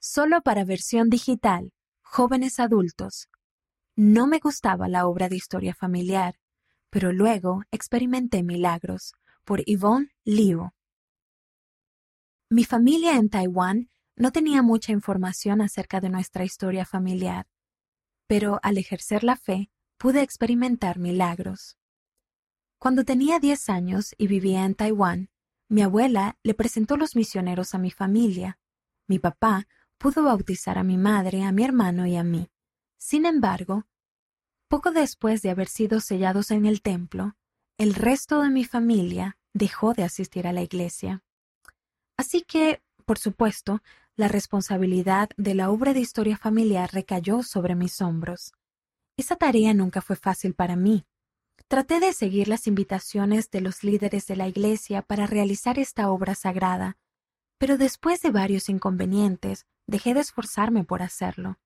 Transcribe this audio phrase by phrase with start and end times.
[0.00, 3.28] Solo para versión digital, jóvenes adultos.
[3.96, 6.38] No me gustaba la obra de historia familiar,
[6.88, 9.12] pero luego experimenté milagros
[9.44, 10.70] por Yvonne Liu.
[12.48, 17.46] Mi familia en Taiwán no tenía mucha información acerca de nuestra historia familiar,
[18.28, 21.76] pero al ejercer la fe pude experimentar milagros.
[22.78, 25.30] Cuando tenía 10 años y vivía en Taiwán,
[25.68, 28.58] mi abuela le presentó los misioneros a mi familia.
[29.08, 29.66] Mi papá
[29.98, 32.48] pudo bautizar a mi madre, a mi hermano y a mí.
[32.96, 33.86] Sin embargo,
[34.68, 37.36] poco después de haber sido sellados en el templo,
[37.78, 41.22] el resto de mi familia dejó de asistir a la iglesia.
[42.16, 43.82] Así que, por supuesto,
[44.16, 48.52] la responsabilidad de la obra de historia familiar recayó sobre mis hombros.
[49.16, 51.06] Esa tarea nunca fue fácil para mí.
[51.68, 56.34] Traté de seguir las invitaciones de los líderes de la iglesia para realizar esta obra
[56.34, 56.96] sagrada,
[57.58, 61.58] pero después de varios inconvenientes, dejé de esforzarme por hacerlo.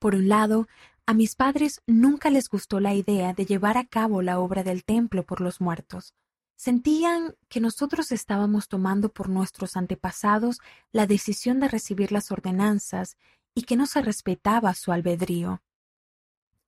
[0.00, 0.66] Por un lado,
[1.06, 4.84] a mis padres nunca les gustó la idea de llevar a cabo la obra del
[4.84, 6.14] templo por los muertos.
[6.56, 10.58] Sentían que nosotros estábamos tomando por nuestros antepasados
[10.90, 13.16] la decisión de recibir las ordenanzas
[13.54, 15.62] y que no se respetaba su albedrío.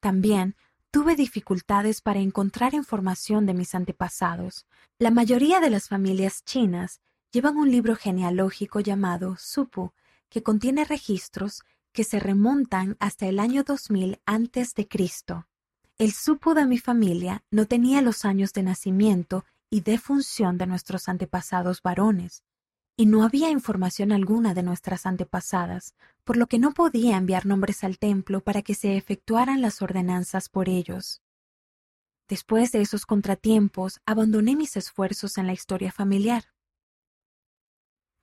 [0.00, 0.54] También
[0.90, 4.66] tuve dificultades para encontrar información de mis antepasados.
[4.98, 7.00] La mayoría de las familias chinas
[7.32, 9.92] llevan un libro genealógico llamado Supu,
[10.30, 15.46] que contiene registros que se remontan hasta el año 2000 antes de Cristo.
[15.98, 21.08] El Supu de mi familia no tenía los años de nacimiento y defunción de nuestros
[21.08, 22.42] antepasados varones,
[22.96, 27.82] y no había información alguna de nuestras antepasadas, por lo que no podía enviar nombres
[27.84, 31.22] al templo para que se efectuaran las ordenanzas por ellos.
[32.28, 36.44] Después de esos contratiempos, abandoné mis esfuerzos en la historia familiar.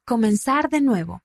[0.05, 1.21] Comenzar de nuevo.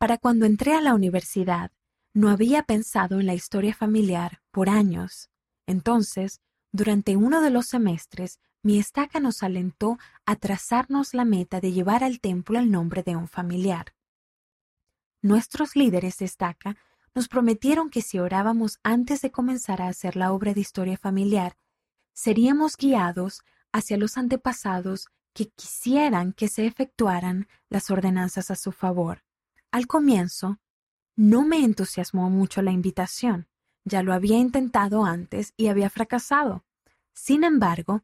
[0.00, 1.72] Para cuando entré a la universidad,
[2.14, 5.28] no había pensado en la historia familiar por años.
[5.66, 6.40] Entonces,
[6.72, 12.02] durante uno de los semestres, mi estaca nos alentó a trazarnos la meta de llevar
[12.02, 13.94] al templo el nombre de un familiar.
[15.20, 16.78] Nuestros líderes de estaca
[17.14, 21.58] nos prometieron que si orábamos antes de comenzar a hacer la obra de historia familiar,
[22.14, 29.24] seríamos guiados hacia los antepasados que quisieran que se efectuaran las ordenanzas a su favor.
[29.72, 30.58] Al comienzo,
[31.16, 33.48] no me entusiasmó mucho la invitación.
[33.84, 36.64] Ya lo había intentado antes y había fracasado.
[37.12, 38.02] Sin embargo,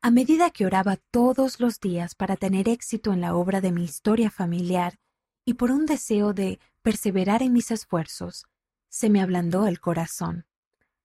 [0.00, 3.84] a medida que oraba todos los días para tener éxito en la obra de mi
[3.84, 4.98] historia familiar
[5.44, 8.46] y por un deseo de perseverar en mis esfuerzos,
[8.88, 10.46] se me ablandó el corazón.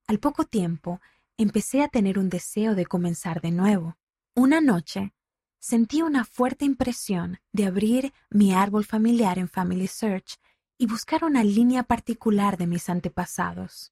[0.07, 1.01] Al poco tiempo,
[1.37, 3.97] empecé a tener un deseo de comenzar de nuevo.
[4.35, 5.13] Una noche,
[5.59, 10.39] sentí una fuerte impresión de abrir mi árbol familiar en Family Search
[10.77, 13.91] y buscar una línea particular de mis antepasados.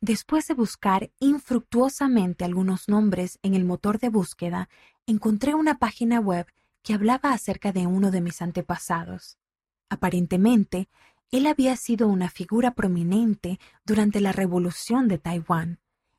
[0.00, 4.68] Después de buscar infructuosamente algunos nombres en el motor de búsqueda,
[5.06, 6.46] encontré una página web
[6.82, 9.38] que hablaba acerca de uno de mis antepasados.
[9.88, 10.88] Aparentemente,
[11.30, 15.78] él había sido una figura prominente durante la Revolución de Taiwán,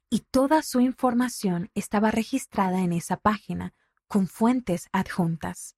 [0.09, 3.73] y toda su información estaba registrada en esa página,
[4.11, 5.77] con fuentes adjuntas.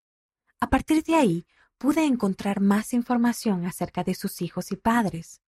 [0.59, 5.43] A partir de ahí pude encontrar más información acerca de sus hijos y padres.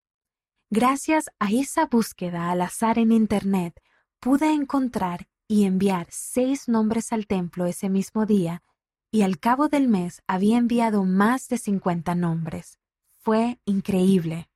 [0.68, 3.80] Gracias a esa búsqueda al azar en Internet,
[4.20, 8.62] pude encontrar y enviar seis nombres al templo ese mismo día,
[9.10, 12.78] y al cabo del mes había enviado más de cincuenta nombres.
[13.22, 14.50] Fue increíble.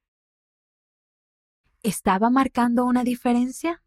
[1.83, 3.83] ¿Estaba marcando una diferencia?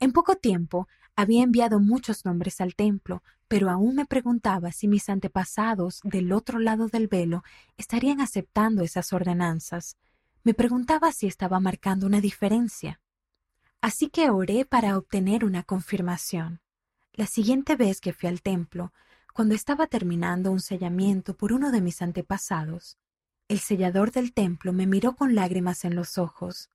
[0.00, 5.08] En poco tiempo había enviado muchos nombres al templo, pero aún me preguntaba si mis
[5.08, 7.42] antepasados del otro lado del velo
[7.76, 9.96] estarían aceptando esas ordenanzas.
[10.44, 13.00] Me preguntaba si estaba marcando una diferencia.
[13.80, 16.60] Así que oré para obtener una confirmación.
[17.12, 18.92] La siguiente vez que fui al templo,
[19.34, 22.96] cuando estaba terminando un sellamiento por uno de mis antepasados,
[23.48, 26.70] el sellador del templo me miró con lágrimas en los ojos.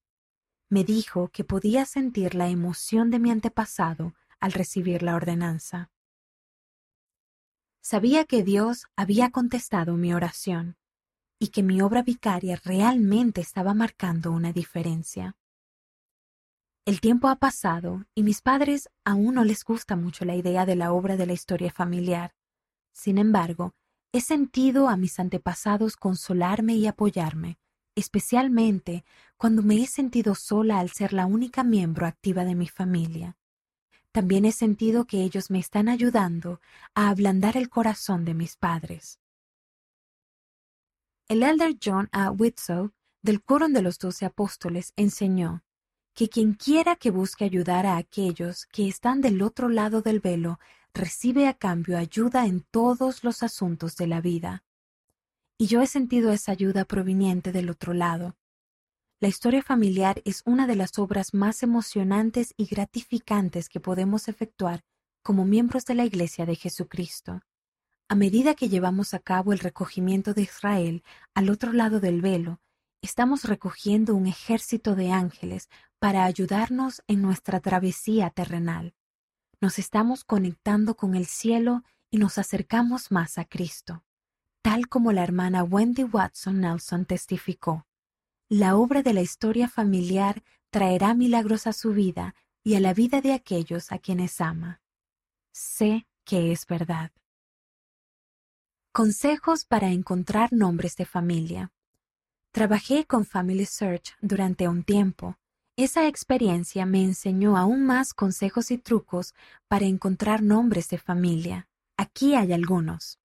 [0.73, 5.91] Me dijo que podía sentir la emoción de mi antepasado al recibir la ordenanza.
[7.79, 10.75] Sabía que Dios había contestado mi oración
[11.37, 15.37] y que mi obra vicaria realmente estaba marcando una diferencia.
[16.85, 20.75] El tiempo ha pasado y mis padres aún no les gusta mucho la idea de
[20.75, 22.33] la obra de la historia familiar.
[22.93, 23.75] Sin embargo,
[24.11, 27.59] he sentido a mis antepasados consolarme y apoyarme,
[27.93, 29.05] especialmente
[29.43, 33.35] cuando me he sentido sola al ser la única miembro activa de mi familia.
[34.13, 36.61] También he sentido que ellos me están ayudando
[36.95, 39.19] a ablandar el corazón de mis padres.
[41.27, 42.31] El elder John A.
[42.31, 42.91] Whitsoe,
[43.21, 45.65] del Coro de los Doce Apóstoles, enseñó
[46.13, 50.57] que quien quiera que busque ayudar a aquellos que están del otro lado del velo,
[50.93, 54.63] recibe a cambio ayuda en todos los asuntos de la vida.
[55.57, 58.37] Y yo he sentido esa ayuda proveniente del otro lado.
[59.23, 64.83] La historia familiar es una de las obras más emocionantes y gratificantes que podemos efectuar
[65.21, 67.39] como miembros de la Iglesia de Jesucristo.
[68.09, 72.59] A medida que llevamos a cabo el recogimiento de Israel al otro lado del velo,
[73.01, 78.93] estamos recogiendo un ejército de ángeles para ayudarnos en nuestra travesía terrenal.
[79.61, 84.03] Nos estamos conectando con el cielo y nos acercamos más a Cristo,
[84.61, 87.85] tal como la hermana Wendy Watson Nelson testificó.
[88.55, 93.19] La obra de la historia familiar traerá milagros a su vida y a la vida
[93.19, 94.79] de aquellos a quienes ama.
[95.51, 97.09] Sé que es verdad.
[98.91, 101.71] Consejos para encontrar nombres de familia.
[102.51, 105.39] Trabajé con Family Search durante un tiempo.
[105.75, 109.33] Esa experiencia me enseñó aún más consejos y trucos
[109.67, 111.67] para encontrar nombres de familia.
[111.97, 113.17] Aquí hay algunos.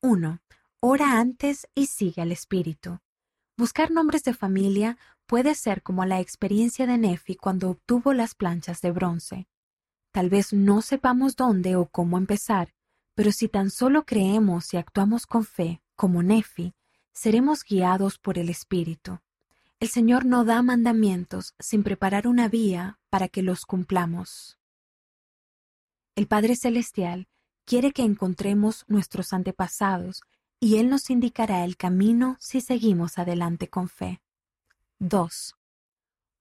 [0.00, 0.40] 1.
[0.80, 3.00] Ora antes y sigue al espíritu.
[3.58, 8.82] Buscar nombres de familia puede ser como la experiencia de Nefi cuando obtuvo las planchas
[8.82, 9.48] de bronce.
[10.12, 12.74] Tal vez no sepamos dónde o cómo empezar,
[13.14, 16.74] pero si tan solo creemos y actuamos con fe, como Nefi,
[17.14, 19.20] seremos guiados por el Espíritu.
[19.80, 24.58] El Señor no da mandamientos sin preparar una vía para que los cumplamos.
[26.14, 27.26] El Padre Celestial
[27.64, 30.22] quiere que encontremos nuestros antepasados
[30.60, 34.20] y Él nos indicará el camino si seguimos adelante con fe.
[34.98, 35.56] 2.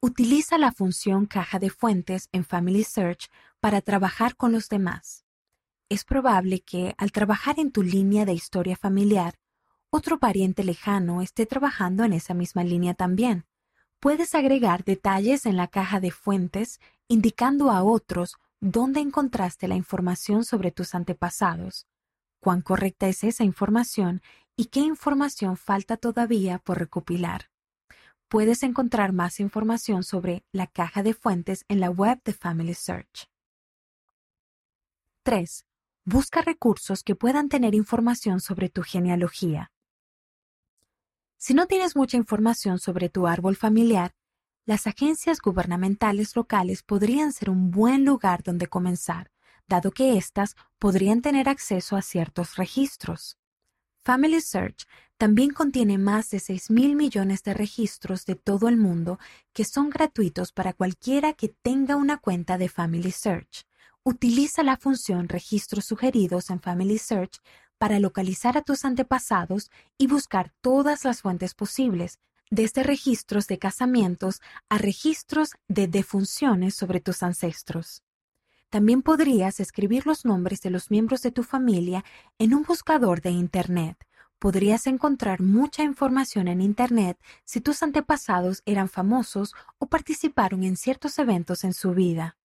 [0.01, 3.29] Utiliza la función caja de fuentes en Family Search
[3.59, 5.25] para trabajar con los demás.
[5.89, 9.35] Es probable que, al trabajar en tu línea de historia familiar,
[9.89, 13.45] otro pariente lejano esté trabajando en esa misma línea también.
[14.00, 20.44] Puedes agregar detalles en la caja de fuentes indicando a otros dónde encontraste la información
[20.44, 21.88] sobre tus antepasados,
[22.45, 24.21] cuán correcta es esa información
[24.56, 27.50] y qué información falta todavía por recopilar.
[28.27, 33.31] Puedes encontrar más información sobre la caja de fuentes en la web de Family Search.
[35.24, 35.65] 3.
[36.03, 39.71] Busca recursos que puedan tener información sobre tu genealogía.
[41.38, 44.12] Si no tienes mucha información sobre tu árbol familiar,
[44.68, 49.31] las agencias gubernamentales locales podrían ser un buen lugar donde comenzar,
[49.67, 53.38] dado que éstas podrían tener acceso a ciertos registros.
[54.03, 54.85] Family Search
[55.17, 59.17] también contiene más de 6 mil millones de registros de todo el mundo
[59.53, 63.65] que son gratuitos para cualquiera que tenga una cuenta de Family Search.
[64.03, 67.39] Utiliza la función Registros sugeridos en Family Search
[67.79, 72.19] para localizar a tus antepasados y buscar todas las fuentes posibles,
[72.51, 78.05] desde registros de casamientos a registros de defunciones sobre tus ancestros.
[78.69, 82.03] También podrías escribir los nombres de los miembros de tu familia
[82.39, 83.97] en un buscador de Internet
[84.39, 91.17] podrías encontrar mucha información en Internet si tus antepasados eran famosos o participaron en ciertos
[91.19, 92.38] eventos en su vida.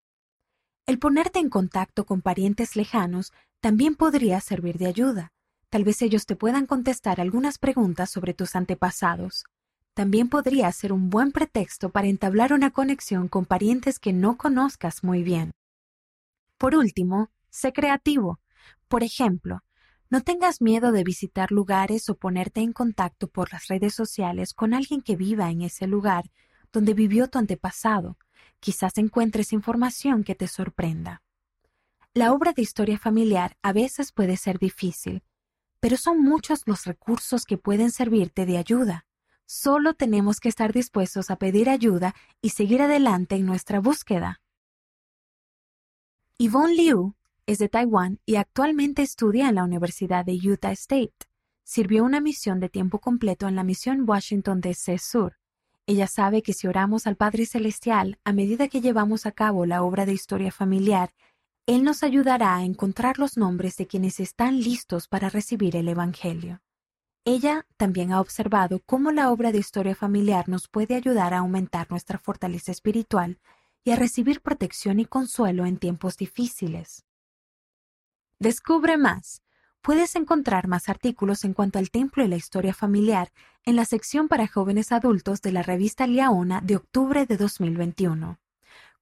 [0.87, 5.33] El ponerte en contacto con parientes lejanos también podría servir de ayuda.
[5.69, 9.45] Tal vez ellos te puedan contestar algunas preguntas sobre tus antepasados.
[9.95, 15.05] También podría ser un buen pretexto para entablar una conexión con parientes que no conozcas
[15.05, 15.53] muy bien.
[16.61, 18.39] Por último, sé creativo.
[18.87, 19.63] Por ejemplo,
[20.11, 24.75] no tengas miedo de visitar lugares o ponerte en contacto por las redes sociales con
[24.75, 26.31] alguien que viva en ese lugar
[26.71, 28.19] donde vivió tu antepasado.
[28.61, 31.23] Quizás encuentres información que te sorprenda.
[32.13, 35.23] La obra de historia familiar a veces puede ser difícil,
[35.81, 39.07] pero son muchos los recursos que pueden servirte de ayuda.
[39.47, 44.43] Solo tenemos que estar dispuestos a pedir ayuda y seguir adelante en nuestra búsqueda.
[46.43, 51.13] Yvonne Liu es de Taiwán y actualmente estudia en la Universidad de Utah State.
[51.65, 55.37] Sirvió una misión de tiempo completo en la misión Washington DC Sur.
[55.85, 59.83] Ella sabe que si oramos al Padre Celestial a medida que llevamos a cabo la
[59.83, 61.13] obra de historia familiar,
[61.67, 66.63] Él nos ayudará a encontrar los nombres de quienes están listos para recibir el Evangelio.
[67.27, 71.91] Ella también ha observado cómo la obra de historia familiar nos puede ayudar a aumentar
[71.91, 73.39] nuestra fortaleza espiritual
[73.85, 77.05] y a recibir protección y consuelo en tiempos difíciles.
[78.39, 79.43] Descubre más.
[79.83, 83.33] Puedes encontrar más artículos en cuanto al templo y la historia familiar
[83.65, 88.39] en la sección para jóvenes adultos de la revista Liaona de octubre de 2021.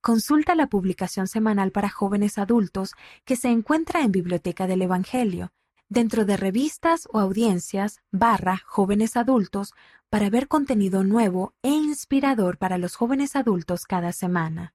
[0.01, 2.95] Consulta la publicación semanal para jóvenes adultos
[3.25, 5.53] que se encuentra en Biblioteca del Evangelio.
[5.89, 9.75] Dentro de revistas o audiencias barra jóvenes adultos
[10.11, 14.75] para ver contenido nuevo e inspirador para los jóvenes adultos cada semana.